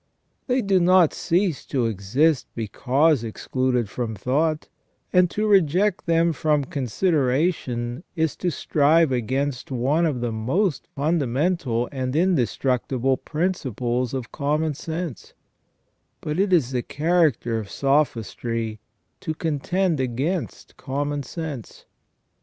[0.47, 4.67] They do not cease to exist because excluded from thought,
[5.13, 11.19] and to reject them from consideration is to strive against one of the most fun
[11.19, 15.35] damental and indestructive principles of common sense;
[16.19, 18.79] but it is the character of sophistry
[19.19, 21.85] to contend against common sense.